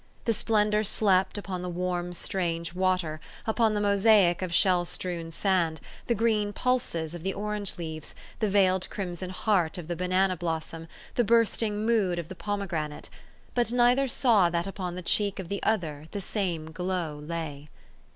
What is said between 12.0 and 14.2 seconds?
of the pome granate; but neither